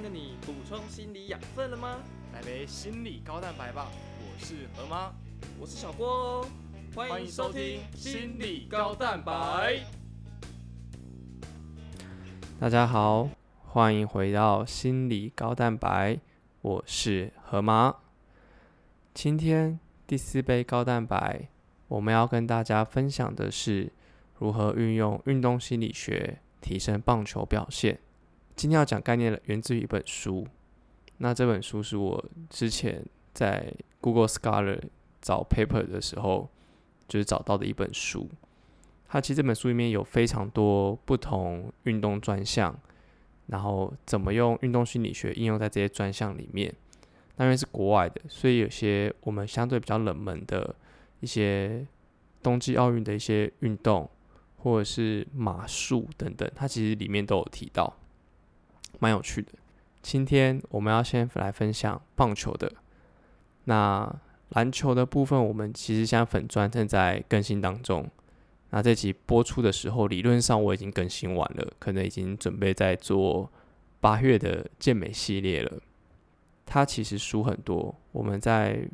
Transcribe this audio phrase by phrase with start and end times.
[0.00, 1.98] 天的你补充心理养分了吗？
[2.32, 3.88] 来杯心理高蛋白吧！
[4.18, 5.12] 我是何妈，
[5.60, 6.46] 我是小郭哦，
[6.94, 9.80] 欢迎收听心理高蛋白。
[12.58, 13.28] 大家好，
[13.66, 16.18] 欢迎回到心理高蛋白，
[16.62, 17.96] 我是何妈。
[19.12, 21.48] 今天第四杯高蛋白，
[21.88, 23.92] 我们要跟大家分享的是
[24.38, 28.00] 如何运用运动心理学提升棒球表现。
[28.56, 30.46] 今天要讲概念的源自于一本书，
[31.18, 34.80] 那这本书是我之前在 Google Scholar
[35.20, 36.48] 找 paper 的时候，
[37.08, 38.28] 就是找到的一本书。
[39.08, 42.78] 它其实这本书里面有非常多不同运动专项，
[43.46, 46.72] 然后怎么用运动心理学应用在这些专项里面。
[47.36, 50.74] 那因为是国外的，所以有些我们相对比较冷门的
[51.20, 51.86] 一些
[52.42, 54.08] 冬季奥运的一些运动，
[54.58, 57.96] 或者是马术等等，它其实里面都有提到。
[59.00, 59.52] 蛮有趣的。
[60.00, 62.72] 今天我们要先来分享棒球的。
[63.64, 64.10] 那
[64.50, 68.08] 篮球的部分，我们其实现在粉砖正在更新当中。
[68.70, 73.50] 那这集播出的时候，理论上我已经更新完了，可能已经准备在做
[74.00, 75.80] 八月的健美系列了。
[76.64, 78.88] 它其实书很多，我们在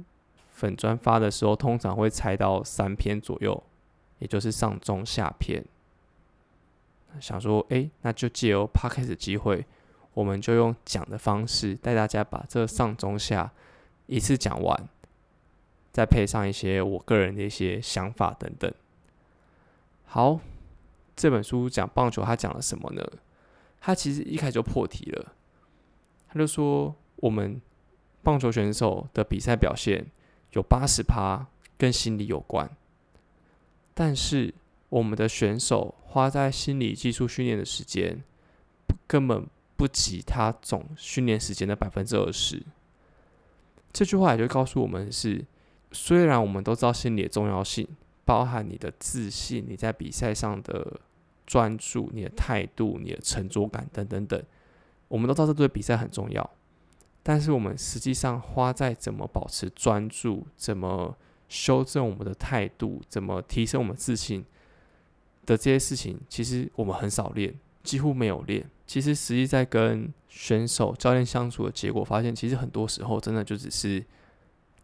[0.50, 3.62] 粉砖发的时候，通常会拆到三篇左右，
[4.18, 5.62] 也就是上中下篇。
[7.20, 9.64] 想说，哎，那就借由 p o d c a s 的机会。
[10.16, 13.52] 我们就用讲的方式带大家把这上中下
[14.06, 14.88] 一次讲完，
[15.92, 18.72] 再配上一些我个人的一些想法等等。
[20.06, 20.40] 好，
[21.14, 23.06] 这本书讲棒球，他讲了什么呢？
[23.78, 25.34] 他其实一开始就破题了，
[26.28, 27.60] 他就说我们
[28.22, 30.06] 棒球选手的比赛表现
[30.52, 32.70] 有八十趴跟心理有关，
[33.92, 34.54] 但是
[34.88, 38.24] 我们的选手花在心理技术训练的时间
[39.06, 39.46] 根本。
[39.76, 42.62] 不及他总训练时间的百分之二十。
[43.92, 45.44] 这句话也就告诉我们是：
[45.92, 47.86] 虽然我们都知道心理的重要性，
[48.24, 51.00] 包含你的自信、你在比赛上的
[51.46, 54.42] 专注、你的态度、你的沉着感等等等，
[55.08, 56.50] 我们都知道这对比赛很重要。
[57.22, 61.16] 但是我们实际上花在怎么保持专注、怎么
[61.48, 64.44] 修正我们的态度、怎么提升我们自信
[65.44, 68.68] 的这些事情，其实我们很少练，几乎没有练。
[68.86, 74.04] 其实，实际在跟选手、教练相处的结果，发现其实很多时候真的就只是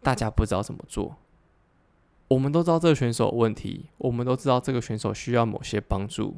[0.02, 1.14] 大家不知道怎么做。
[2.26, 6.36] 我们都知道这个选手有问题，我们都知道这个选手需要某些帮助，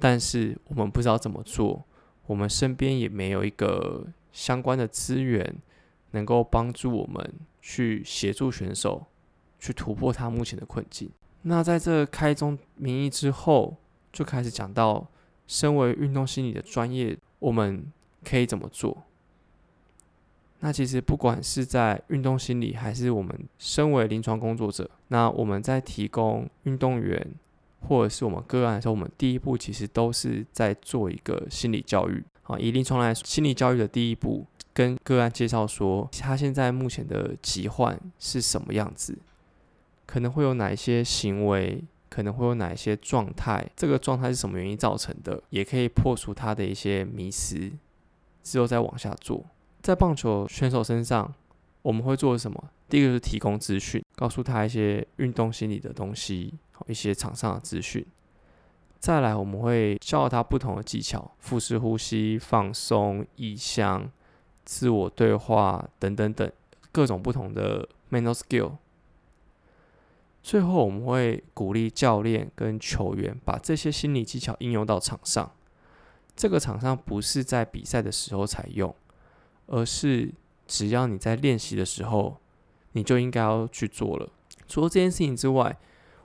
[0.00, 1.84] 但是我们不知道怎么做。
[2.26, 5.62] 我们身边也没有一个相关的资源，
[6.10, 9.06] 能够帮助我们去协助选手
[9.60, 11.08] 去突破他目前的困境。
[11.42, 13.76] 那在这开宗明义之后，
[14.12, 15.06] 就开始讲到。
[15.46, 17.84] 身为运动心理的专业，我们
[18.24, 19.04] 可以怎么做？
[20.60, 27.34] 那其实不管是在运动心理，还是我们身为临床工作者，那我们在提供运动员
[27.86, 32.24] 或者是我们个案的时候，我们第一步其实都是在做一个心理教育。
[32.44, 39.18] 啊，以临床来说，心理教育的第一步，跟个案介绍说他现在目前的疾患是什么样子，
[40.06, 41.84] 可能会有哪一些行为。
[42.08, 43.68] 可能会有哪一些状态？
[43.76, 45.42] 这个状态是什么原因造成的？
[45.50, 47.70] 也可以破除他的一些迷思，
[48.42, 49.44] 之后再往下做。
[49.82, 51.32] 在棒球选手身上，
[51.82, 52.70] 我们会做什么？
[52.88, 56.54] 第一个是提供资讯，告诉他一些运动心理的东西，
[56.86, 58.04] 一些场上的资讯。
[58.98, 64.10] 再来，我们会教他不同的技巧：腹式呼吸、放松、意向、
[64.64, 66.50] 自我对话等等等，
[66.90, 68.72] 各种不同的 mental skill。
[70.46, 75.50] 最后，我们会鼓励教练跟球员把这些心理技巧应用到场上。
[76.36, 78.94] 这个场上不是在比赛的时候才用，
[79.66, 80.32] 而是
[80.68, 82.36] 只要你在练习的时候，
[82.92, 84.30] 你就应该要去做了。
[84.68, 85.76] 除了这件事情之外，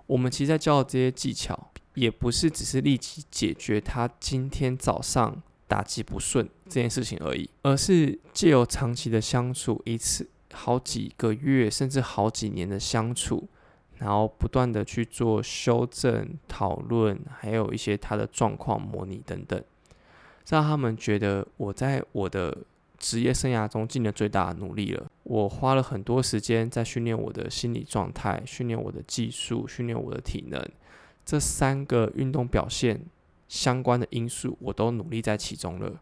[0.05, 13.49] 我们其实在教的这些技巧，也不是只是立即解决他今天早上打击不顺这件事情而已，而是借由长期的相处，一次好几个月甚至好几年的相处。
[14.01, 19.63] 然后不断的去做修正、讨论，还有一些他的状况模拟等等，
[20.49, 22.57] 让他们觉得我在我的
[22.97, 25.05] 职业生涯中尽了最大的努力了。
[25.21, 30.59] 我花了很多时间在训练我的心理状态、训练我的技术、训练我的体能，
[31.23, 32.99] 这三个运动表现
[33.47, 36.01] 相关的因素，我都努力在其中了。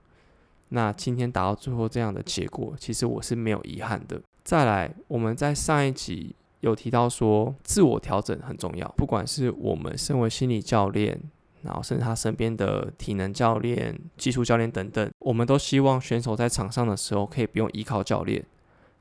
[0.70, 4.22] 那今天达到最后这样的结果，其实我是没有遗憾的。
[4.46, 6.34] 再来，我们在上一集。
[6.62, 8.88] 有提到说，自我调整很重要。
[8.98, 11.20] 不管是我们身为心理教练，
[11.62, 18.46] 然后甚至他身边的体能教练、技术教练等等，我们都希望选手在场上的时候可以不用依靠教练。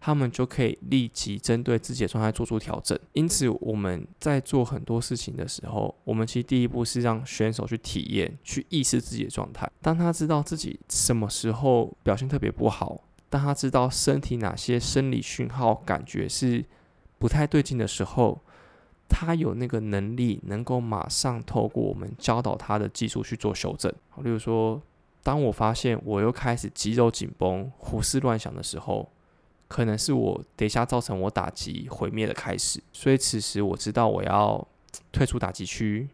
[0.01, 2.97] 他们就可以立即针对自己的状态做出调整。
[3.15, 9.69] 因此，我们在做很多事情的时候，我们其实第一步是让选手去体验、去意识自己的状态。
[9.83, 16.65] 当他知道自己什么时候表现特别不好，当他知道身体哪些生理讯号感觉是
[17.19, 18.41] 不太对劲的时候，
[19.09, 23.93] 他有那个能力能够马上透过我们教导他的技术去做修正。
[24.23, 24.81] 例如说，
[25.23, 29.11] 当我发现我又开始肌肉紧绷、胡思乱想的时候。
[29.71, 34.67] 可能是我等一下造成我打击毁灭的开始，所以此时我知道我要
[35.13, 36.09] 退出打击区，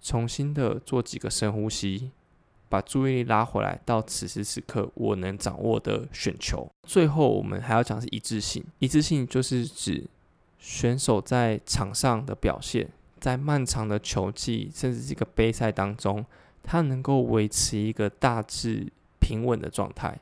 [0.00, 2.12] 重新的做几个深呼吸，
[2.70, 6.66] 把注意力拉回来到此时此刻我能掌握的选球。
[6.84, 10.06] 最后我们还要讲是一致性，一致性就是指
[10.58, 12.88] 选手在场上的表现，
[13.18, 16.24] 在漫长的球季甚至这个杯赛当中，
[16.62, 18.86] 他能够维持一个大致
[19.20, 20.18] 平稳的状态。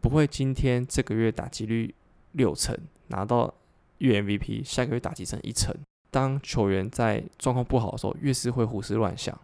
[0.00, 1.92] 不会，今天这个月打击率
[2.32, 2.76] 六成，
[3.08, 3.52] 拿到
[3.98, 5.74] 月 MVP，下个月打击成一成。
[6.12, 9.36] 当球员在状况不好的时候，越是会胡思乱想。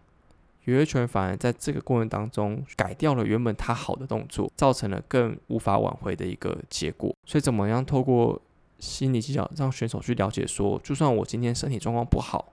[0.64, 7.14] 有些球员反而在这个过程当中改掉了原本他好的动作，造成了更无法挽回的一个结果。
[7.26, 8.40] 所以，怎么样透过
[8.78, 12.52] 心理技巧让选手去了解说，就算我今天身体状况不好。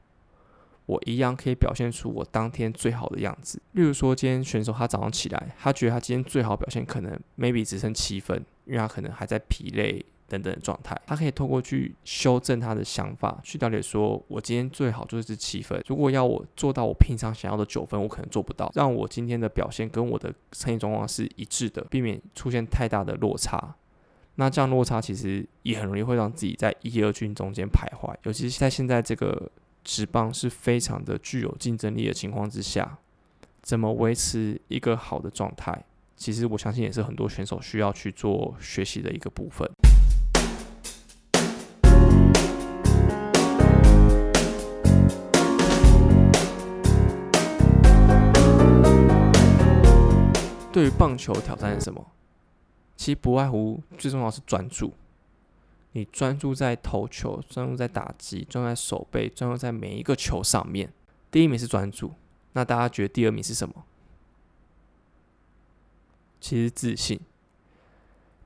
[0.87, 3.61] 我一样可以表现出我当天最好的样子。
[3.73, 10.95] 例如说，今天选手他早上起来，他觉得他今天最好表现可能 maybe 只剩七分，因为他可能还在疲累等等的状态。
[11.07, 15.83] 他可以透过去修正他的想法，去了解说，我今天最好就是七分。
[15.87, 18.71] 如果要我做到我平常想要的九分，我可能做不到。
[18.75, 23.75] 让我今天的表现跟我的身体状况是一致的，避免出现太大的落差。
[24.35, 29.51] 那这样落差其实也很容易会让自己在一、二军中间徘徊，尤其是在现在这个。
[29.81, 32.97] 职棒是非常的具有竞争力的情况之下，
[33.61, 35.83] 怎么维持一个好的状态？
[36.15, 39.67] 其实我相信也是很多选手需要去做学习的一个部分。
[50.71, 52.05] 对于棒球挑战是什么？
[52.95, 54.93] 其实不外乎最重要是专注。
[55.93, 60.93] 你专注在投球，专注在打击，专注在手背，专注在每一个球上面。
[61.31, 62.13] 第一名是专注，
[62.53, 63.83] 那大家觉得第二名是什么？
[66.39, 67.19] 其实自信。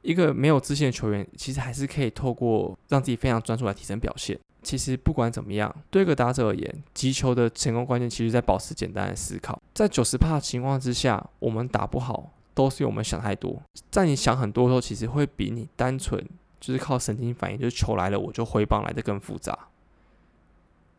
[0.01, 4.39] 一个没有自信的球员，其实还是可以透过让自己非常专注来提升表现。
[4.63, 9.61] 其实不管怎么样，对一个打者而言，击球的成功关键其实在保持简单的思考。
[9.73, 13.61] 在九十帕的情况之下，我们打不好，都是因为我们想太多。
[13.91, 16.25] 在你想很多的时候，其实会比你单纯。
[16.59, 19.67] 就是靠神经反应，就是球来了我就挥棒来的更复杂。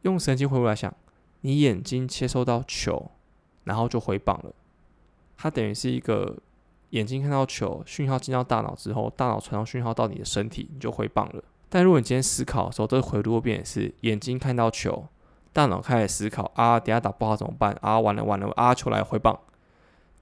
[0.03, 0.95] 用神经回过来想，
[1.41, 3.11] 你眼睛接收到球，
[3.63, 4.53] 然后就挥棒了。
[5.39, 6.37] 它等于是一个
[6.91, 11.43] 眼睛看到球，讯号进到大脑之后，大脑传到讯号到你的身体，你就挥棒了。
[11.75, 15.09] 但如果你今天思考的时候，这个回路变是眼睛看到球，
[15.53, 17.77] 大脑开始思考啊，等下打不好怎么办？
[17.81, 19.37] 啊，完了完了，啊，球来挥棒。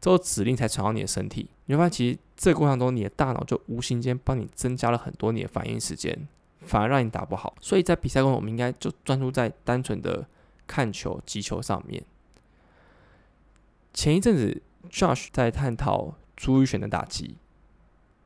[0.01, 6.27] 之后指令才传到你的身体，你会发现其实这个过程中，你的大脑就无形间帮你增加了很多你的反应时间，
[6.63, 7.55] 反而让你打不好。
[7.61, 10.27] 所以在比赛中，我们应该就专注在单纯的
[10.67, 12.03] 看球、击球上面。
[13.93, 17.37] 前一阵子，Josh 在探讨朱雨璇的打击，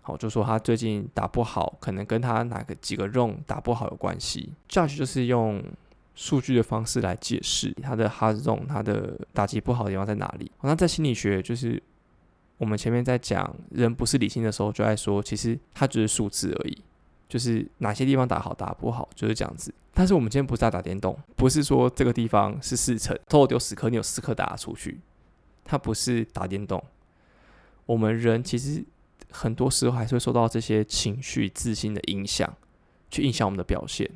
[0.07, 4.53] 好，就说他最近打不好，可能跟他哪个几个 run 打不好有关系。
[4.69, 5.63] Josh 就是用。
[6.19, 10.51] 数据的方式来解释他的 hard zone，他的打击不好的地方在哪里？
[10.63, 11.83] 那在心理学，就是
[12.57, 16.83] 我们前面在讲人不是理性的时候，就在说，其实它只是数字而已，
[17.29, 19.75] 就是哪些地方打好，打不好，就是这样子。
[19.93, 24.99] 但是我们今天不是在打电动，不是说这个地方是四成，偷丢十颗，你有四颗打出去，
[25.67, 26.83] 它不是打电动。
[27.85, 28.83] 我们人其实
[29.37, 32.51] 很多时候还是会受到这些情绪、自信的影响，
[33.11, 34.11] 去影响我们的表现。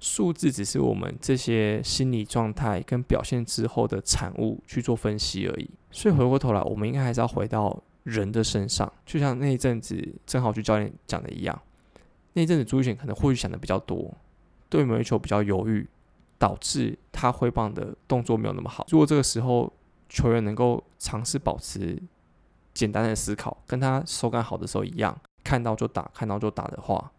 [0.00, 5.70] 数字只是我们这些心理状态跟表现之后的产物去做分析而已。
[5.90, 8.92] 所以回过头来，我们应该还是要回到人的身上。
[9.06, 11.58] 就像那一阵子正好去教练讲的一样，
[12.34, 14.12] 那一阵子朱玉贤可能或许想的比较多，
[14.68, 15.86] 对某一球比较犹豫，
[16.36, 18.84] 导致他挥棒的动作没有那么好。
[18.90, 19.72] 如果这个时候
[20.10, 21.98] 球员能够尝试保持
[22.74, 27.12] 简单的思考，跟他手感好的时候一样，看到就打，看到就打的话。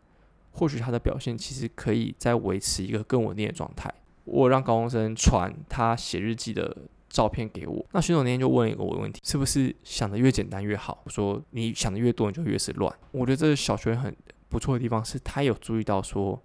[0.52, 3.94] 或许他的表现其实可以再维持一个更稳定的状态。
[4.24, 6.76] 我让高中生传他写日记的
[7.10, 11.02] 照片给我，那选手那天就问了一个我问题：是不是想的越简单越好？
[11.04, 12.94] 我说你想的越多，你就越是乱。
[13.12, 14.16] 我觉得这个小学很
[14.48, 16.42] 不错的地方是，他有注意到说，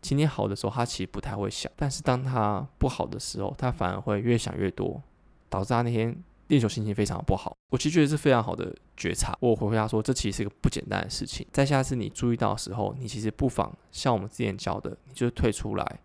[0.00, 5.02] 今天好的时候他其实不太会想，但是当他不好的时候，他反而会越想越多，
[5.50, 6.16] 导致他那天
[6.50, 7.56] 练球心情非常不好。
[7.70, 9.36] 我其实觉得是非常好的觉察。
[9.40, 11.46] 我回回答说，这其实是一个不简单的事情。
[11.52, 16.00] 在下次你注意到的时候，你其实不妨像我们之前教的，你就退出来，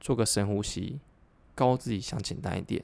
[0.00, 0.98] 做个深呼吸，
[1.54, 2.82] 告诉自己想简单一点，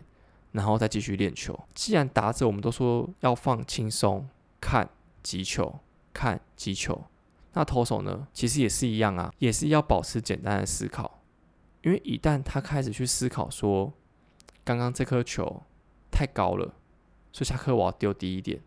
[0.53, 1.59] 然后再继续练球。
[1.75, 4.29] 既然打者我们都说要放轻松，
[4.61, 4.91] 看
[5.23, 5.81] 击球，
[6.13, 7.03] 看击球，
[7.55, 11.23] 那投手呢，其实也是一样啊，也是要保持简单的思考。
[11.81, 13.91] 因为一旦他开始去思考说，
[14.65, 15.63] 刚刚这颗球
[16.11, 16.75] 太高了，
[17.37, 18.59] 所以下课我要丢低一点。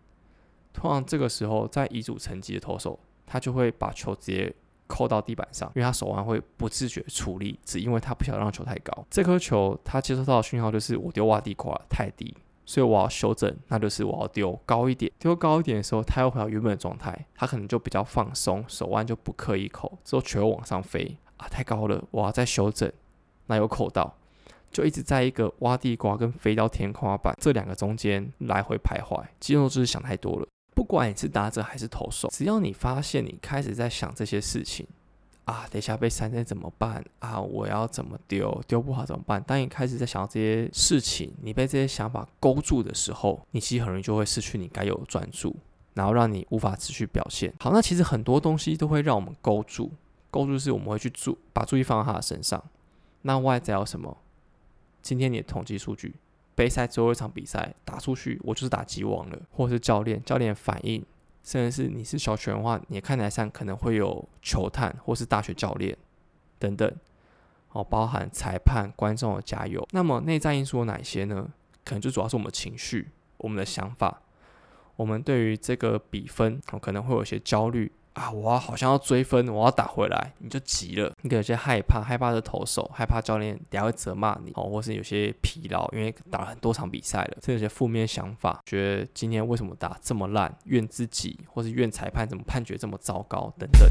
[0.71, 4.53] 通常这个时候，在遗嘱层级的投手，他就会把球直接
[4.85, 9.03] 扣到地板上，因为他手腕会不自觉处理，只因为他不想让球太高。
[9.09, 12.31] 这颗球他接收到的讯号就是我丢洼地块太低，
[12.63, 15.11] 所以我要修正，那就是我要丢高一点。
[15.17, 22.91] 丢高一点的时候，他又回到原本的状态，他可能就比较放松，手腕就不刻意扣，之后球往上飞啊，太高了，我要再修正。
[23.47, 24.15] 那有扣到，
[24.71, 29.23] 就一直在一个挖地瓜跟飞到天花板这两个中间来回徘徊。
[29.39, 30.47] 肌肉就是想太多了。
[30.75, 34.87] 不管你是打者还是投手，只要你发现你开始在想这些事情
[35.43, 37.37] 啊，等一下被三振怎么办啊？
[37.37, 38.63] 我要怎么丢？
[38.65, 39.43] 丢不好怎么办？
[39.43, 45.53] 当你开始在想到这些事情，你被这些想法勾住的时候，你其实很容易就会失去你该有的专注，
[45.95, 47.53] 然后让你无法持续表现。
[47.59, 49.91] 好，那其实很多东西都会让我们勾住，
[50.31, 52.63] 勾住是我们会去注把注意放在他的身上。
[53.23, 54.15] 那外在有什么？
[55.01, 56.15] 今天你的统计数据，
[56.55, 61.03] 杯赛最后一场比赛打出去，我就是打击王了，或者是教练教练反应，
[61.43, 65.97] 甚至是你是小拳的话，你看台上可能会有球探或是大学教练
[66.57, 66.93] 等等，
[67.71, 69.87] 哦，包含裁判、观众的加油。
[69.91, 71.49] 那么内在因素有哪些呢？
[71.85, 74.21] 可能就主要是我们的情绪、我们的想法，
[74.95, 77.91] 我们对于这个比分，哦，可能会有一些焦虑。
[78.13, 78.31] 啊！
[78.31, 81.13] 我好像要追分，我要打回来，你就急了。
[81.21, 93.89] 你可有些害怕，害怕是投手，害怕教练等下会责骂你，哦，或是有些疲劳，因为打了很多场比赛了，这有些负面想法，觉得今天为什么打这么烂，怨自己，或是怨裁判怎么判决这么糟糕等等。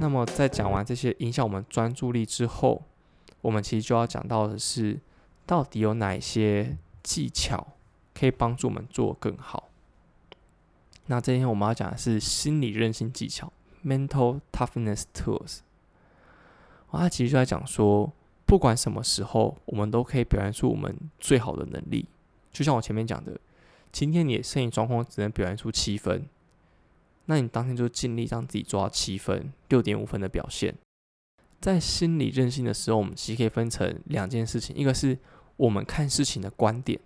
[0.00, 2.82] 那么在讲完这些影响我们专注力之后，
[3.42, 4.98] 我们其实就要讲到的是，
[5.44, 7.74] 到底有哪些技巧
[8.14, 9.68] 可以帮助我们做更好？
[11.06, 13.52] 那今天我们要讲的是心理韧性技巧
[13.84, 15.58] （mental toughness tools）。
[16.90, 18.12] 它其实就在讲说，
[18.46, 22.06] 不管什么时候，我们都可以表现出我们最好的能力。
[22.52, 23.40] 就像我前面讲的，
[23.90, 26.26] 今天你的身体状况只能表现出七分，
[27.24, 30.74] 那你当天就尽力让自己做到七分、六点五分的表现。
[31.62, 35.16] 在心理韧性的时候，我们其实可以分成两件事情：一个是
[35.56, 36.98] 我们看事情的观点，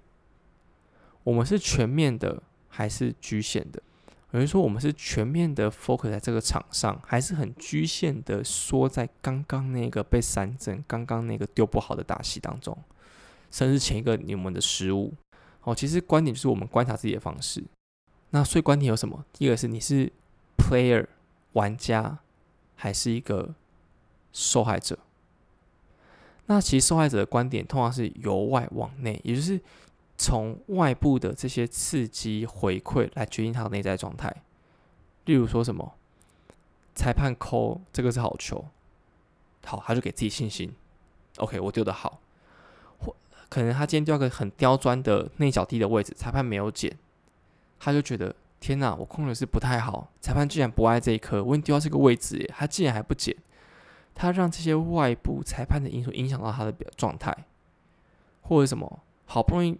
[1.24, 3.82] 我们是全面的还是局限的？
[4.30, 12.76] 有人说我们是全面的 focus 在这个场上，还是很局限的缩在刚刚那个被三振、刚刚那个丢不好的打戏当中，
[13.50, 15.12] 甚至前一个你们的失误。
[15.64, 17.62] 哦，其实观点就是我们观察自己的方式。
[18.30, 19.22] 那所以观点有什么？
[19.34, 20.10] 第一个是你是
[20.56, 21.06] player
[21.52, 22.20] 玩家，
[22.74, 23.54] 还是一个？
[24.38, 24.98] 受害者，
[26.44, 29.58] 那其实受害者的观点通常是由外往内，也就是
[30.18, 34.30] 从外部的这些刺激回馈来决定他的内在状态。
[35.24, 35.94] 例如说什么，
[36.94, 38.66] 裁判扣这个是好球，
[39.64, 40.70] 好，他就给自己信心。
[41.38, 42.20] OK，我丢的好，
[42.98, 43.16] 或
[43.48, 46.94] 可能他今天丢个很刁钻的内角地的位置，裁判没有捡，
[47.80, 53.34] 他就觉得天哪，我控的是不太好，裁判竟然不爱这一颗，我丢到这个位置，他竟然还不捡。
[54.18, 57.36] 他让这些外部裁判的因素影响到他的状态，
[58.40, 59.78] 或者什么，好不容易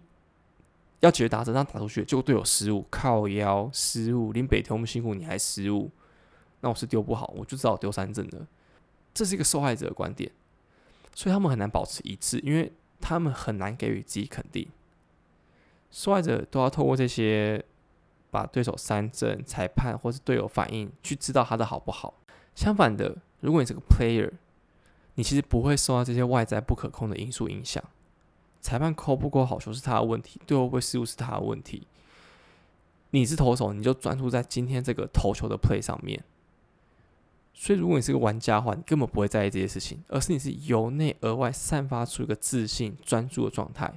[0.99, 5.89] 要解决打折，让打出去，结果队友失误，靠腰失误，林北天我们辛苦你还失误，
[6.61, 8.45] 那我是丢不好，我就知道丢三振了。
[9.11, 10.31] 这是一个受害者的观点，
[11.15, 14.69] 所以他们很难保持一致，因为他们很难给予自己肯定。
[15.89, 17.65] 受害者都要透过这些
[18.29, 22.13] 把对手三振、裁判或是队友反应，去知道他的好不好。
[22.53, 23.17] 相反的。
[23.39, 24.31] 如果你是个 player，
[25.15, 27.83] 你其实不会受到这些外在不可控的因素影响。
[28.59, 31.87] 裁判扣不够好球是他的问题，队友会失误是他的问题。
[33.11, 36.21] 你是投手，你就专注在今天这个投球的 play 上面。
[37.53, 43.91] 所以，如果你是个玩家的话，你根本不会在意这些事情，而是你是由内而外散发出一个自信、专注的状态。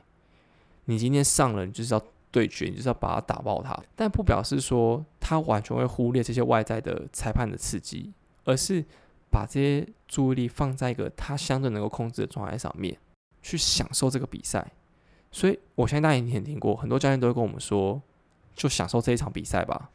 [0.85, 3.76] 你今天上了，你就是要对决，你就是要把它打爆它。
[3.97, 8.12] 但不表示说他完全会忽略这些外在的裁判的刺激，
[8.44, 8.85] 而是。
[9.30, 12.99] 把这些注意力放在一个他相对能够控制的状态上面，
[13.40, 14.72] 去享受这个比赛。
[15.30, 18.02] 所以，我相信大家也听过，很多教练都会跟我们说，
[18.54, 19.90] 就享受这一场比赛吧。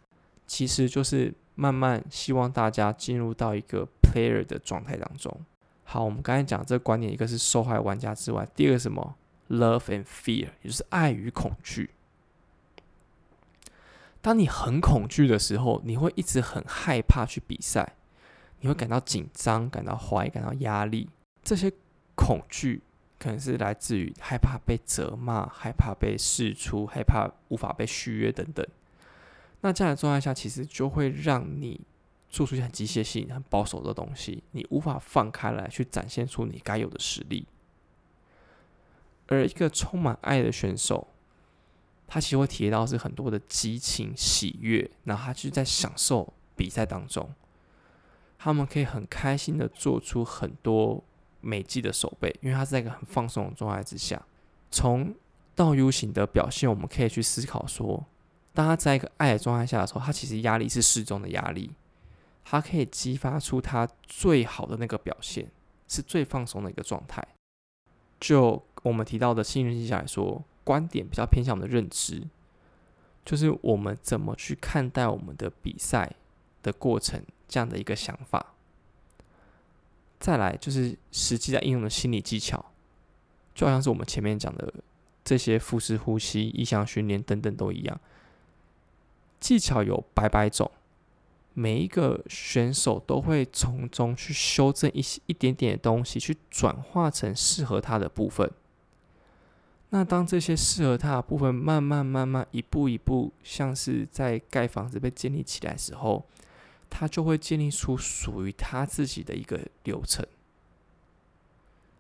[0.48, 5.36] 其实就是慢慢希望大家进入到一个 player 的状态当中。
[5.84, 9.16] 好，我们刚才讲这个观点，一个是受害玩家之外，第二个什么
[9.50, 11.90] ？Love and fear，也就是爱与恐惧。
[14.22, 17.95] 当你很恐惧的时候，你会一直很害怕去比赛，
[18.66, 21.08] 你会感到紧张、感到怀疑、感到压力。
[21.44, 21.72] 这些
[22.16, 22.82] 恐惧
[23.20, 28.66] 可能是来自于害怕被责骂、害怕被释出、害怕无法被续约等等。
[29.62, 31.80] 那这样的状态下，其实就会让你
[32.28, 37.46] 做出一些很机械性、很保守的东西，你无法放开来去展现出你该有的实力。
[39.28, 41.08] 而一个充满爱的选手。
[42.08, 47.28] 他其实会体验到是很多的激情、喜悦，然后他就在享受比赛当中。
[48.38, 51.04] 他们可以很开心的做出很多
[51.42, 54.22] 美技的手背，因为他是在一个很放松的状态之下。
[54.72, 55.14] 从
[55.54, 58.06] 倒 U 型的表现，我们可以去思考说，
[58.54, 61.72] 当他在一个爱的状态下的时候，他其实压力是适中的压力，
[62.44, 65.50] 他可以激发出他最好的那个表现，
[65.88, 67.26] 是最放松的一个状态。
[68.20, 70.44] 就我们提到的信任技巧来说。
[70.66, 72.28] 观点比较偏向我们的认知，
[73.24, 76.12] 就是我们怎么去看待我们的比赛
[76.64, 78.54] 的过程这样的一个想法。
[80.20, 82.66] 再来就是实际在应用的心理技巧，
[83.54, 84.74] 就好像是我们前面讲的
[85.24, 88.00] 这些腹式呼吸、意向训练等等都一样，
[89.40, 90.72] 技巧有百百种，
[91.54, 98.50] 每一个选手都会从中去修正一些一点点的东西，去转化成适合他的部分。
[99.90, 106.26] 那当这些适合他的部分慢慢慢慢一步一步，像是在盖房子被建立起来时候，
[106.90, 110.26] 他就会建立出属于他自己的一个流程。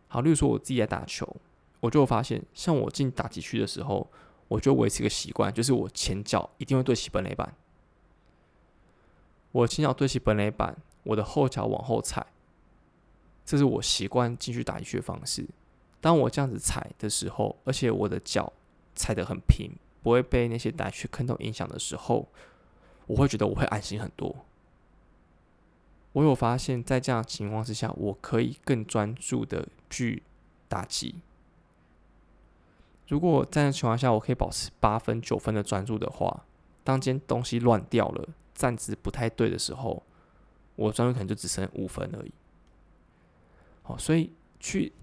[0.08, 1.36] 好，例如说我自己在打球，
[1.82, 4.10] 我就发现，像我进打击区的时候，
[4.48, 7.54] 我就维持一个习惯，就是我前脚一定会对齐本垒板，
[9.52, 12.26] 我前脚对齐本垒板，我的后脚往后踩，
[13.44, 15.46] 这是我习惯进去打击区的方式。
[16.00, 18.54] 当我这样子踩的时候，而且我的脚
[18.96, 19.72] 踩得很平，
[20.02, 22.30] 不会被那些打去坑洞影响的时候，
[23.08, 24.46] 我会觉得我会安心很多。
[26.16, 30.24] 我有发现，在这样情况之下，我可以更专注的去
[30.70, 31.16] 打击。
[33.10, 36.46] 如果在那情况下，我可以保持八分、九分的专注的话，
[36.86, 40.02] 当间东西乱掉了，站姿不太对的时候，
[40.78, 42.32] 我专注可能就只剩五分而已。
[43.84, 44.94] 好，所以去。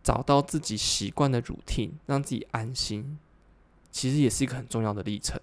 [0.00, 3.18] 找到自己习惯的 routine，让自己安心，
[3.90, 5.38] 其实也是一个很重要的历程。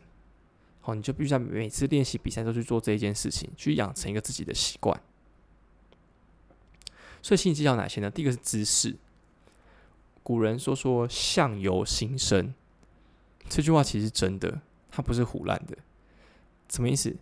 [0.86, 5.02] 好，你就必须在每次练习比赛都去做这一件事情，去养成一个自己的习惯。
[7.24, 8.12] 所以心理技巧哪些呢？
[8.12, 8.96] 第一个是姿势。
[10.22, 12.54] 古人说说相由心生，
[13.50, 15.76] 这句话其实真的，它不是胡乱的。
[16.70, 17.16] 什么意思？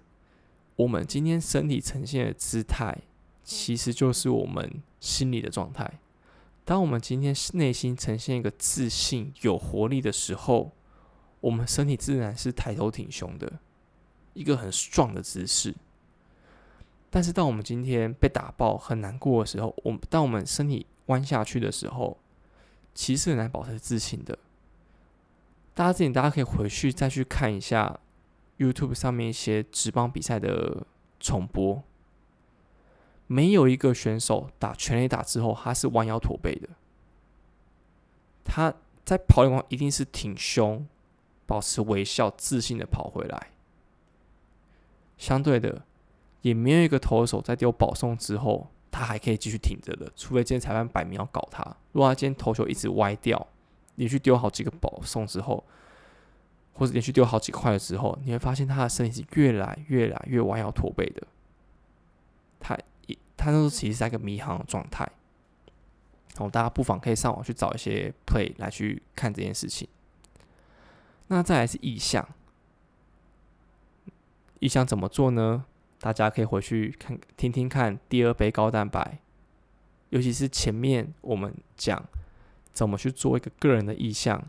[0.76, 2.98] 我们今天身体呈现的姿态，
[3.46, 6.00] 其实就是我们心理的状态。
[6.66, 10.74] 当我们今天内心呈现一个自信、有活力的时候，
[11.44, 13.60] 我们身体自然是抬头挺胸的，
[14.34, 15.76] 一个很壮的姿势。
[17.10, 22.18] 但是，当我们今天被打爆、很难过的时候，我们当我们身体弯下去的时候，
[22.96, 24.40] 其实很难保持自信的。
[25.74, 28.00] 大家自己大家可以回去再去看一下
[28.58, 30.88] YouTube 上面一些直棒比赛的
[31.20, 31.84] 重播。
[33.28, 36.70] 没有一个选手打全垒打之后，他是弯腰驼背的。
[38.46, 40.88] 他在跑垒光一定是挺胸，
[41.54, 43.50] 保持微笑、自信的跑回来。
[45.20, 45.86] 相对的，
[46.42, 50.12] 也没有一个投手在丢保送之后，他还可以继续挺着的。
[50.16, 51.64] 除非今天裁判摆明要搞他。
[51.92, 53.46] 如果他今天投球一直歪掉，
[53.98, 55.64] 连续丢好几个保送之后，
[56.74, 61.22] 或者连续丢好几块了之后，你会发现他的身体是越来越来越弯腰驼背的。
[62.60, 63.16] 他一。
[63.38, 65.04] 他那时候其实在一个迷航的状态，
[66.34, 69.88] 然后大家不妨可以上网去找一些 play 来去看这件事情。
[71.28, 72.28] 那再来是意向，
[74.60, 75.66] 意向怎么做呢？
[76.00, 79.20] 大家可以回去看听听看第二杯高蛋白，
[80.10, 82.04] 尤其是前面我们讲
[82.74, 84.44] 怎么去做一个个人的意向，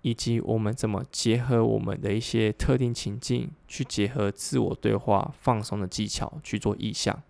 [0.00, 7.22] 以及我们怎么结合我们的一些特定情境，去结合自我对话、放松的技巧去做意向。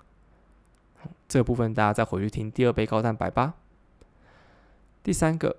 [1.29, 3.55] 这部分大家再回去听第二杯高蛋白吧。
[5.03, 5.57] 第三个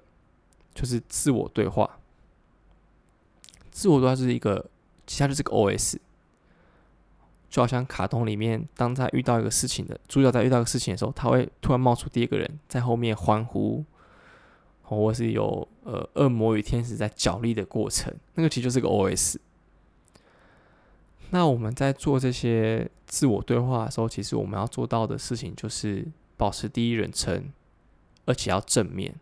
[0.73, 1.99] 就是自我对话，
[3.75, 4.65] 自我对话是一个，
[5.05, 5.99] 其他就是个 O.S.，
[7.49, 13.83] 就好像卡通里面，当在遇到一个事情的主角在遇到一个事情的时候，他会突然冒出第一个人在后面欢呼，
[14.81, 19.41] 或是有呃恶魔与天使在角力的过程，那个其实就是个 O.S.
[21.31, 26.07] 那我们在做这些自我对话的时候，其实我们要做到的事情就是
[26.37, 27.51] 保持第一人称，
[28.23, 29.15] 而且要正面。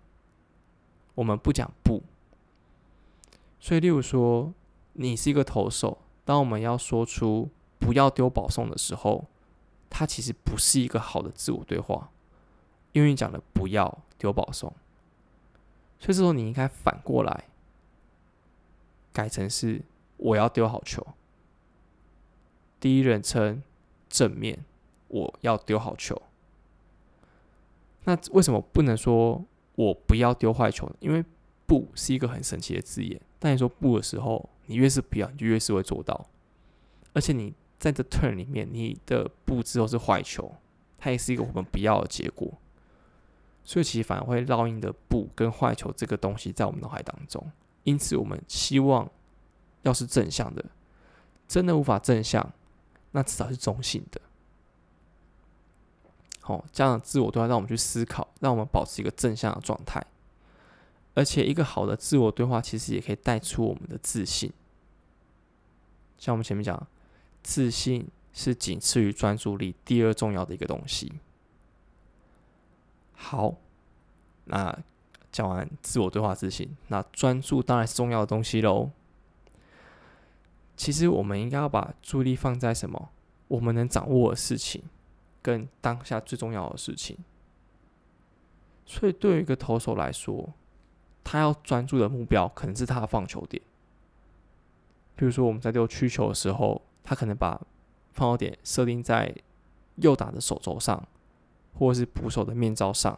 [1.16, 2.04] 我们不讲不。
[3.64, 4.54] 所以，例如说，
[4.92, 7.50] 你是一个投手，当我们要说出
[7.80, 9.24] 不要丢保送的时候，
[9.90, 12.12] 它其实不是一个好的自我对话，
[12.92, 14.70] 因为你讲了不要丢保送，
[15.98, 17.46] 所以这时候你应该反过来
[19.14, 19.82] 改成是
[20.18, 21.08] 我要丢好球。
[22.82, 23.64] 第一人称
[24.10, 24.66] 正面，
[25.08, 26.22] 我要丢好球。
[28.04, 29.42] 那为什么不能说
[29.76, 30.96] 我不要丢坏球呢？
[31.00, 31.24] 因为
[31.66, 33.20] “不”是一个很神奇的字眼。
[33.40, 36.28] 当你说“不”的时候，你越是不要，你就越是会做到。
[37.14, 40.56] 而且你在这 turn 里面，你的“不”之后是坏球，
[40.98, 42.52] 它也是一个我们不要的结果。
[43.64, 47.52] 所以其实反而会烙印的“不”跟坏球这个东西在我们脑海当中。
[47.84, 49.10] 因此，我们希望
[49.84, 50.66] 要是正向的，
[51.48, 52.54] 真的无法正向。
[53.16, 54.20] 那至少是中性的，
[56.40, 60.04] 好，这样的自我都要让我们去思考，让我们保持一个正向的状态，
[61.14, 64.52] 而且一个好的自我对话其实也可以带出我们的自信。
[66.18, 66.88] 像我们前面讲，
[67.42, 71.12] 自信是仅次于专注力第二重要的一个东西。
[73.14, 73.56] 好，
[74.46, 74.78] 那
[75.32, 78.92] 讲完自我对话自信，那专注当然是重要的东西喽。
[80.76, 83.10] 其实我们应该要把注意力放在什么？
[83.50, 84.82] 我们能掌握的事情，
[85.42, 87.18] 跟当下最重要的事情。
[88.86, 90.54] 所以，对于一个投手来说，
[91.24, 93.62] 他要专注的目标可能是他的放球点。
[95.16, 97.62] 比如说，我们在丢曲球的时候，他可能把
[98.12, 99.34] 放球点设定在
[99.96, 101.08] 右打的手肘上，
[101.74, 103.18] 或者是捕手的面罩上。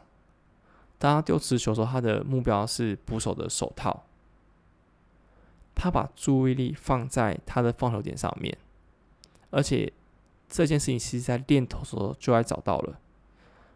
[0.97, 4.03] 当他丢直球的时候，他的目标是捕手的手套。
[5.73, 8.57] 他把注意力放在他的放球点上面，
[9.49, 9.91] 而且
[10.47, 12.97] 这件事情其实在练投的时候就来找到了。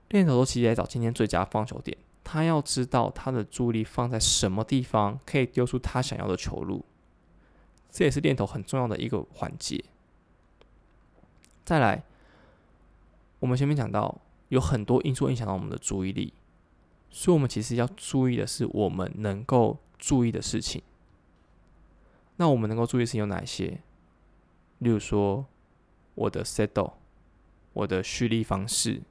[0.07, 1.97] 练投其实来找今天最佳放球点，
[2.31, 6.85] 他要知道他的注意力放在什么地方，可以丢出他想要的球路。
[7.89, 9.83] 这也是练头很重要的一个环节。
[11.65, 12.03] 再来，
[13.39, 16.31] 我们前面讲到有很多因素影响到我们的注意力，
[17.09, 20.83] 所以我们其实要注意的是我们能够注意的事情。
[22.35, 23.79] 那我们能够注意的事情有哪些？
[24.77, 25.47] 例如说，
[26.13, 26.93] 我的 settle，
[27.73, 29.01] 我的蓄力方式，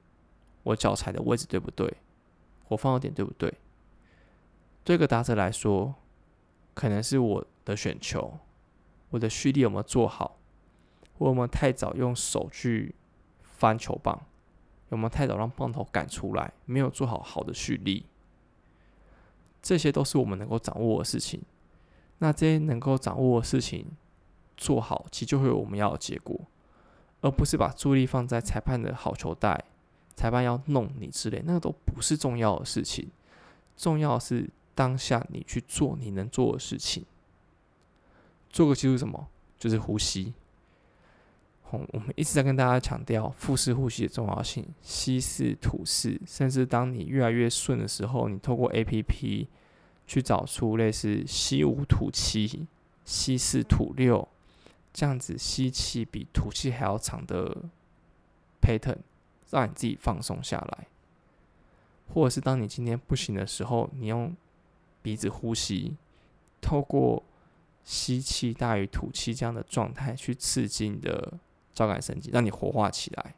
[0.62, 1.96] 我脚踩的位置对不对？
[2.68, 3.52] 我放的点对不对？
[4.84, 5.94] 对个打者来说，
[6.74, 8.38] 可能是我的选球，
[9.10, 10.38] 我的蓄力有没有做好？
[11.18, 12.94] 我有没有太早用手去
[13.42, 14.20] 翻球棒？
[14.90, 16.52] 有没有太早让棒头赶出来？
[16.64, 18.06] 没有做好好的蓄力？
[19.60, 21.42] 这些都是我们能够掌握的事情。
[22.18, 23.86] 那这些能够掌握的事情
[24.56, 26.40] 做好，其实就会有我们要的结果，
[27.20, 29.64] 而不是把注意力放在裁判的好球带、
[30.18, 33.08] 裁判要弄你之类，那个都不是重要的事情。
[33.76, 37.04] 重要是当下你去做你能做的事情。
[38.50, 39.28] 做个记录什么？
[39.56, 40.34] 就是呼吸。
[41.62, 49.48] 好，我们一直在跟大家强调腹式呼吸的重要性，吸式、吐式，甚至当你越来越顺的时候，你透过 A P P。
[50.10, 52.66] 去找出类似吸五吐七、
[53.04, 54.26] 吸四吐六
[54.90, 57.64] 这样子吸气比吐气还要长的
[58.58, 58.96] pattern，
[59.50, 60.86] 让你自己放松下来。
[62.14, 64.34] 或者是当你今天不行的时候，你用
[65.02, 65.94] 鼻子呼吸，
[66.60, 67.22] 透过
[67.84, 71.34] 吸气大于吐气这样的状态去刺激你的
[71.72, 73.34] 交感神经，让你活化起来。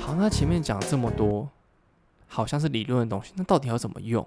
[0.00, 1.48] 好那前面讲这么多，
[2.26, 4.26] 好像是理论的东西，那到底要怎么用？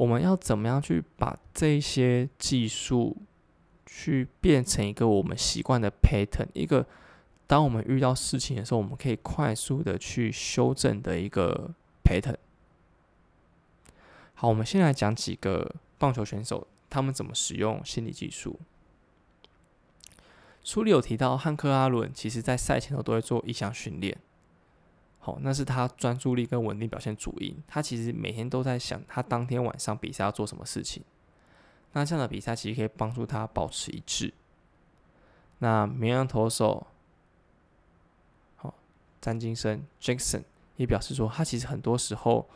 [0.00, 3.14] 我们要怎么样去把这些技术
[3.84, 6.86] 去变成一个我们习惯的 pattern，一个
[7.46, 12.38] 当我们遇到事情的时候，我们可以快速的去修正的一个 pattern。
[14.32, 18.58] 好，我们先来讲几个棒球选手他们怎么使用心理技术。
[20.64, 24.16] 书里有提到，汉克阿伦其实在赛前头都会做一项训练。
[25.22, 27.56] 好，那是他专注力跟稳定表现主因。
[27.68, 31.04] 他其实每天都在想，他当天晚上比赛要做什么事情。
[31.92, 34.32] 那这样的比赛其实可以帮助他保持一致。
[35.58, 36.86] 那绵羊投手，
[38.56, 38.74] 好，
[39.20, 40.42] 詹金森 （Jackson）
[40.76, 42.48] 也表示说，他其实很多时候，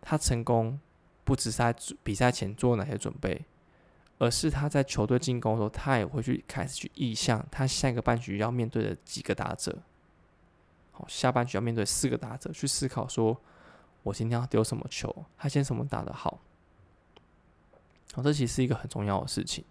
[0.00, 0.80] 他成功
[1.24, 3.42] 不只是在比赛前做哪些准备。
[4.18, 9.78] 而是他在球队进攻的时候，他也会去开始去意向他下一个半局要面对的几个打者。
[10.96, 13.38] 好，下半局要面对四个打者，去思考说，
[14.02, 16.40] 我今天要丢什么球，他今天什么打得好。
[18.14, 19.62] 好，这其实是一个很重要的事情。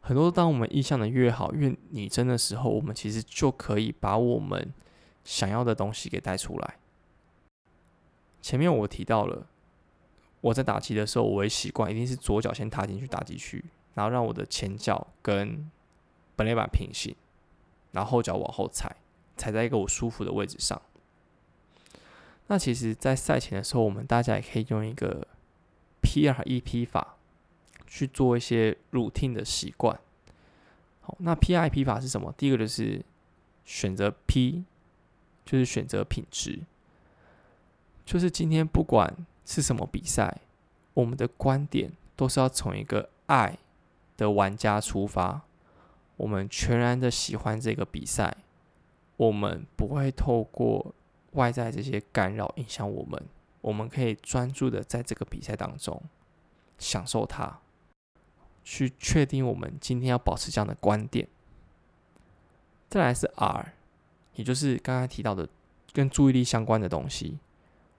[0.00, 4.72] 很多当我们意向的越好、越拟真的时候，我们其实就可以把我们
[5.24, 6.78] 想要的东西给带出来。
[8.40, 9.46] 前面我提到了，
[10.40, 15.70] 我在打击的时候，我会习惯一定是左脚先踏进去打击区，然后让我的前脚跟
[16.34, 17.14] 本垒板平行，
[17.92, 18.96] 然后后脚往后踩，
[19.36, 20.80] 踩在一个我舒服的位置上。
[22.46, 25.26] 那其实，在赛前的时候，我们大家也可以用一个
[26.02, 27.16] P R E P 法
[27.86, 29.98] 去做一些 routine 的习惯。
[31.00, 32.34] 好，那 P R E P 法是什么？
[32.36, 33.02] 第一个就是
[33.64, 34.64] 选择 P，
[35.46, 36.60] 就是选择品质。
[38.04, 39.14] 就是今天不管
[39.46, 40.42] 是什么比赛，
[40.92, 43.56] 我们的观点都是要从一个爱
[44.18, 45.40] 的玩家出发，
[46.18, 48.36] 我们全然的喜欢这个比赛，
[49.16, 50.94] 我们不会透过
[51.32, 53.22] 外在这些干扰影响我们，
[53.60, 56.02] 我们可以专注的在这个比赛当中
[56.78, 57.60] 享受它，
[58.64, 61.28] 去确定我们今天要保持这样的观点。
[62.88, 63.72] 再来是 R，
[64.34, 65.48] 也就是刚刚提到的
[65.92, 67.38] 跟注意力相关的东西。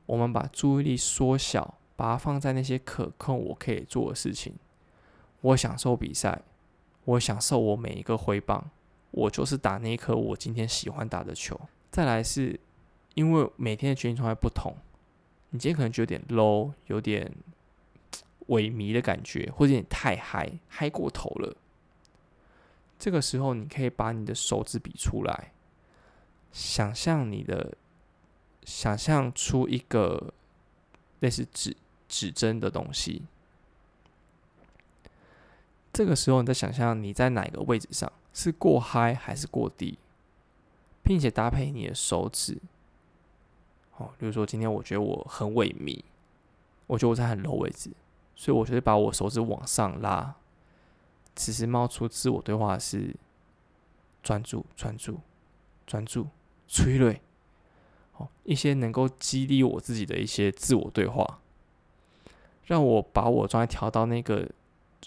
[0.06, 4.54] 我们把注意力缩小，把它放在那些可控、我可以做的事情。
[5.41, 6.43] 我享受比赛，
[7.06, 8.69] 我享受我每一个挥棒，
[9.15, 11.60] 我就是打那一颗我今天喜欢打的球。
[11.89, 12.60] 再来是，
[13.13, 14.75] 因为每天的决定状态不同，
[15.51, 17.32] 你今天可能就有点 low，有点
[18.47, 21.56] 萎靡的感觉，或者有点太嗨，嗨过头了。
[22.99, 25.54] 这个时候，你可以把你的手指比出来，
[26.51, 27.78] 想象你的。
[28.67, 30.34] 想象出一个
[31.19, 31.78] 类似指
[32.10, 33.21] 指针的东西，
[35.93, 39.98] 这个时候你在想象你在哪个位置上，是过嗨还是过低，
[41.02, 42.60] 并且搭配你的手指。
[43.98, 46.04] 哦，比如说今天我觉得我很萎靡，
[46.86, 47.89] 我觉得我在很 low 位置，
[48.36, 50.36] 所以我觉得把我手指往上拉。
[51.34, 53.15] 此时冒出自我对话是
[54.21, 55.21] 专注、专注、
[55.88, 56.28] 专注、
[56.67, 57.21] 催泪。
[58.43, 61.39] 一些能够激励我自己的一些自我对话，
[62.65, 64.50] 让我把我状态调到那个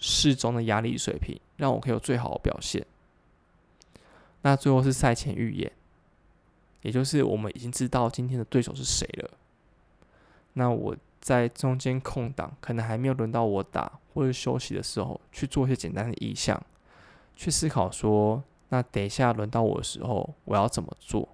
[0.01, 2.87] 适中的压力水平，让我可以有最好的表现。
[4.43, 5.73] 那最后是赛前预演，
[6.83, 9.31] 也就是我们已经知道今天的对手是谁了。
[10.55, 16.61] 那我在中间空档，可能还没有轮到我打或者休息的时候，去做一些简单的意向，
[17.37, 21.29] 去思考说，那等一下轮到我的时候，我要怎么做？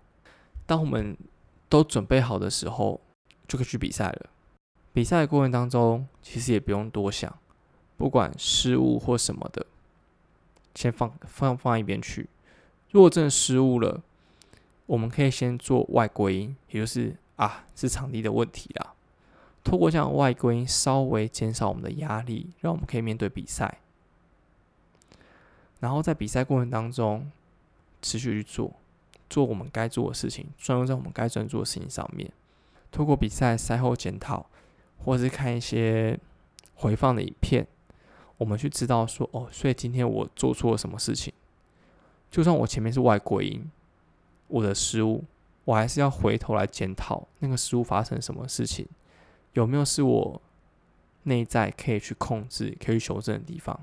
[0.66, 1.16] 当我们
[1.68, 3.00] 都准备好的时候，
[3.46, 4.30] 就可以去比赛了。
[4.92, 7.38] 比赛的过程当中，其实也不用多想，
[7.96, 9.66] 不管失误或什么的，
[10.74, 12.28] 先放放放一边去。
[12.94, 14.00] 如果真的失误了，
[14.86, 18.94] 我们可以先做外归因，也就是啊，是场地的问题啦。
[19.64, 23.78] 透过这样外归因，稍微减少我们的压力，让我们可以面对比赛。
[25.80, 27.32] 然后在比赛过程当中，
[28.00, 28.72] 持续去做。
[29.28, 32.30] 做我们该做的事情，专注在我们该专注的事情上面。
[32.92, 34.46] 透过比赛赛后检讨，
[35.04, 36.16] 或者是看一些
[36.76, 37.66] 回放的影片，
[38.36, 41.34] 我们去知道说，哦，所以今天我做错了什么事情。
[42.34, 43.70] 就算我前面是外国音，
[44.48, 45.22] 我的失误，
[45.64, 48.84] 我还是要回头来检讨那个失误发生什么事情，
[49.52, 50.42] 有没有是我
[51.22, 53.78] 内在可以去控制、可以修正的地方。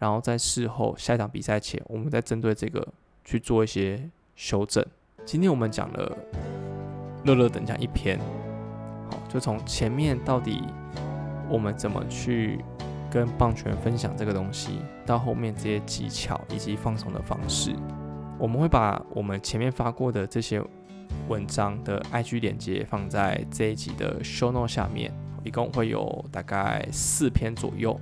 [0.00, 2.92] 然后在事后下一场比赛前，我们再针对这个
[3.24, 4.10] 去做一些。
[4.34, 4.84] 修正。
[5.26, 6.16] 今天我们讲了
[7.24, 8.18] 乐乐等奖一篇，
[9.10, 10.64] 好，就从前面到底
[11.50, 12.64] 我们怎么去
[13.12, 17.74] 跟棒球员分享这个东西，到后面这些技巧以及放松的方式，
[18.38, 20.62] 我们会把我们前面发过的这些
[21.28, 25.12] 文章的 IG 链接放在这一集的 Show Note 下面，
[25.44, 28.00] 一共会有大概四篇左右。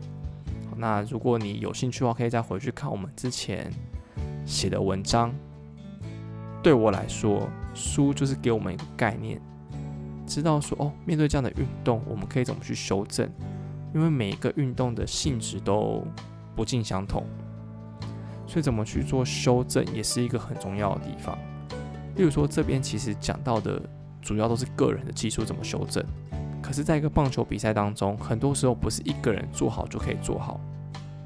[0.77, 3.69] 那如果你有兴趣的话，可以再回去看我们之前
[4.47, 5.35] 写的文章。
[6.63, 9.41] 对我来说，书就是给我们一个概念，
[10.25, 13.29] 知道说哦，面对这样的运动，我们可以怎么去修正？
[13.95, 16.05] 因为每一个运动的性质都
[16.55, 17.25] 不尽相同，
[18.47, 21.37] 所以怎么去做修正也是一个很重要的地方。
[22.17, 23.81] 例如说，这边其实讲到的
[24.21, 26.05] 主要都是个人的技术怎么修正，
[26.63, 30.61] 可是在一个棒球比赛当中，很多时候不是一个人做好就可以做好。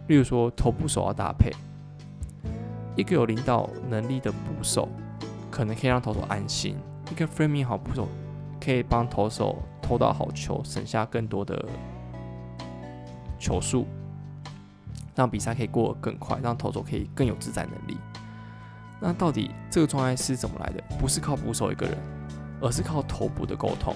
[0.09, 1.51] 例如说，头部手要搭配，
[2.97, 4.89] 一个有领导能力的捕手。
[5.51, 6.75] 可能可以让投手安心，
[7.13, 8.09] 一个 framing 好捕手
[8.61, 11.65] 可以帮投手投到好球，省下更多的
[13.45, 13.87] 球速，
[15.15, 17.99] 让比赛可以过得更快，让投手可以更有自在能力。
[19.01, 20.83] 那到底这个状态是怎么来的？
[20.99, 21.99] 不是靠捕手一个人，
[22.63, 23.95] 而是靠头部的沟通。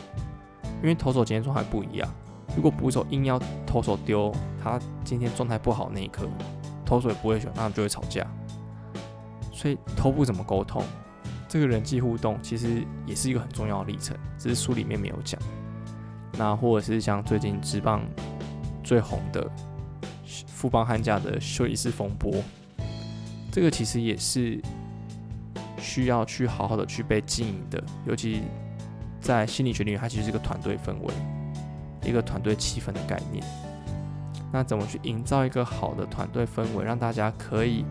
[0.83, 2.07] 因为投手今天状态不一样，
[2.55, 4.31] 如果捕手硬要投手丢，
[4.63, 6.29] 他今天状态不好那一刻，
[6.85, 8.27] 投手也不会选，那就会吵架。
[9.51, 10.85] 所以头部怎么沟通，
[11.49, 15.41] 这个人际互动其实也是一个很重要的历程，只是书里面没有讲。
[16.35, 18.03] 那或者是像最近职棒
[18.88, 19.46] 最红的
[20.46, 22.42] 富邦悍甲的休息室风波，
[23.53, 24.59] 这个其实也是
[25.79, 28.44] 需要去好好的去被经营的，尤其
[29.20, 31.14] 在心理学领域，它其实是一个团队氛围，
[32.03, 33.44] 一个团队气氛的概念。
[34.51, 37.85] 那怎么去营造一个好的团队氛围，让大家可以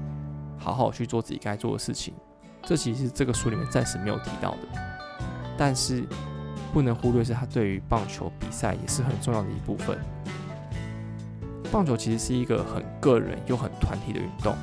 [0.58, 2.16] 好好去做自己该做的事情？
[2.64, 4.60] 这其实这个书里面暂时没有提到的，
[5.56, 6.04] 但是
[6.74, 9.96] 不能忽略是它对于棒球比赛也是很重要的一部分。
[11.72, 14.56] 棒球其实是一个很个人又很团体的运动。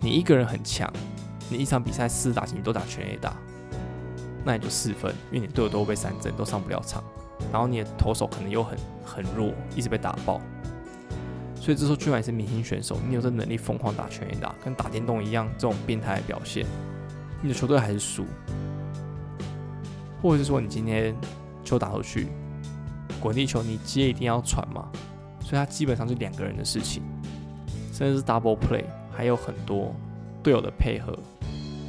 [0.00, 0.92] 你一个人很强，
[1.48, 3.34] 你一场比赛四打你都打全 A 打，
[4.44, 7.02] 那你就四分，因为你队友都被三振，都上不了场。
[7.52, 10.40] 然后你的投手可能又很很弱，一直被打爆。
[11.54, 16.66] 所以这时候，就算你是明星选手，你有这能力疯狂打全垒打，跟打电动一样，这种变态的表现，
[17.40, 18.24] 你的球队还是输。
[20.20, 21.14] 或者是说，你今天
[21.64, 22.28] 球打出去，
[23.20, 24.88] 滚地球，你接一定要传嘛？
[25.52, 27.02] 所以它基本上是两个人的事情，
[27.92, 29.94] 甚至是 double play，还有很多
[30.42, 31.14] 队友的配合，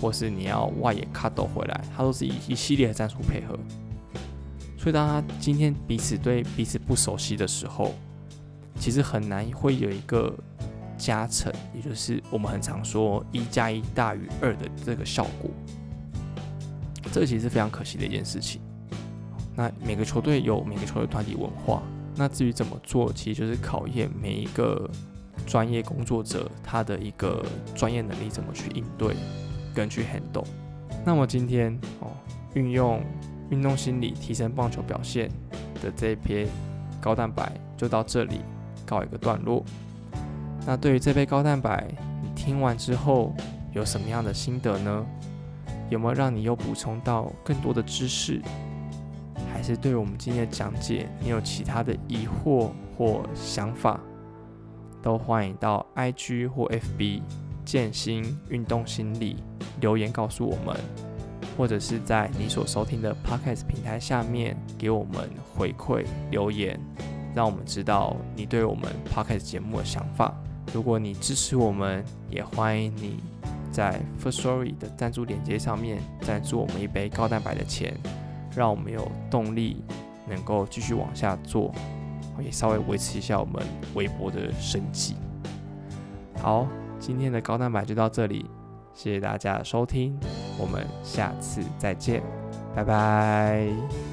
[0.01, 3.57] 或是你要外野 cut 回来，它都是一一系列的战术配合。
[4.77, 7.93] 所以当他今天彼此对彼此不熟悉的时候，
[8.77, 10.35] 其实很难会有一个
[10.97, 15.49] 加成，也就是我们很常说一加一大于二的这个效果。
[17.13, 18.59] 这其实是非常可惜的一件事情。
[19.55, 21.81] 那每个球队有每个球队团体文化，
[22.15, 24.89] 那至于怎么做，其实就是考验每一个
[25.45, 27.45] 专业工作者他的一个
[27.75, 29.15] 专业能力怎么去应对
[29.73, 30.45] 跟去 handle。
[31.05, 32.11] 那么今天哦，
[32.53, 33.01] 运用
[33.49, 35.29] 运动心理提升棒球表现
[35.81, 36.47] 的这一篇
[37.01, 38.41] 高蛋白就到这里。
[38.85, 39.63] 告一个段落。
[40.67, 41.87] 那对于这杯高蛋白，
[42.21, 43.33] 你听完之后
[43.71, 45.05] 有什么样的心得呢？
[45.89, 48.41] 有没有让你又补充到更多的知识？
[49.63, 53.97] 还是对我们今天的讲解，你有其他的疑惑或想法？
[55.01, 57.21] 都欢迎到 IG 或 FB
[57.63, 59.37] 建心运动心理
[59.79, 60.77] 留言告诉我们，
[61.57, 66.77] 或者是在你所收听的 Podcast 平台下面给我们回馈留言。
[67.33, 70.35] 让我们知道你对我们 podcast 节目的想法。
[70.73, 73.23] 如果你支持我们，也欢迎你
[73.71, 77.95] 在 First Story 的赞助链接上面赞助我们一杯高蛋白的钱，
[78.55, 79.83] 让我们有动力
[80.27, 81.73] 能够继续往下做，
[82.39, 83.63] 也稍微维持一下我们
[83.93, 85.15] 微博的生计。
[86.41, 86.67] 好，
[86.99, 88.45] 今天的高蛋白就到这里，
[88.93, 90.17] 谢谢大家的收听，
[90.59, 92.21] 我们下次再见，
[92.75, 94.12] 拜拜。